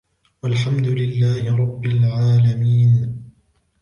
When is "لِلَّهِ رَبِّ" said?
0.87-1.85